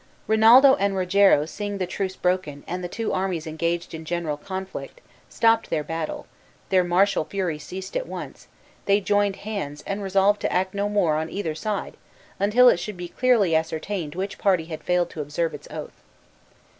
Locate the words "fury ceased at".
7.23-8.07